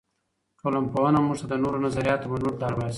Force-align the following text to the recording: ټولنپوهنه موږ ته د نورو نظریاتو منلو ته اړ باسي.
ټولنپوهنه 0.59 1.19
موږ 1.27 1.37
ته 1.41 1.45
د 1.49 1.53
نورو 1.63 1.77
نظریاتو 1.85 2.29
منلو 2.31 2.51
ته 2.59 2.63
اړ 2.67 2.73
باسي. 2.77 2.89